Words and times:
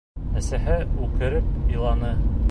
Әсәһе 0.39 0.77
үкереп 1.07 1.51
иланы. 1.75 2.11